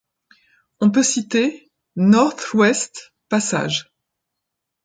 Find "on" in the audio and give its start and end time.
0.79-0.89